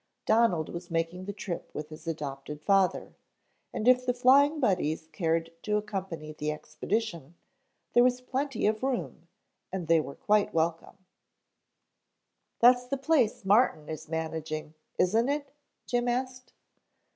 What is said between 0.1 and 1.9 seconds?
Donald was making the trip with